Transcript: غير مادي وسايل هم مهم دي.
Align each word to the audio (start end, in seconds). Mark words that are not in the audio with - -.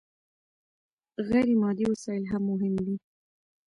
غير 1.29 1.47
مادي 1.61 1.85
وسايل 1.91 2.23
هم 2.31 2.41
مهم 2.49 2.75
دي. 2.85 2.95